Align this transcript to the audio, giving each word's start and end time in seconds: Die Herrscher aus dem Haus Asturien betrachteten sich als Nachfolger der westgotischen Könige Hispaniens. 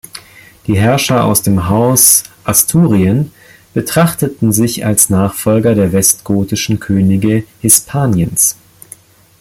Die 0.65 0.79
Herrscher 0.79 1.25
aus 1.25 1.43
dem 1.43 1.69
Haus 1.69 2.23
Asturien 2.43 3.31
betrachteten 3.75 4.51
sich 4.51 4.83
als 4.83 5.11
Nachfolger 5.11 5.75
der 5.75 5.93
westgotischen 5.93 6.79
Könige 6.79 7.43
Hispaniens. 7.59 8.55